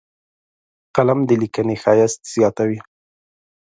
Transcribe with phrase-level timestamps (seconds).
[0.95, 2.79] قلم د لیکنې ښایست زیاتوي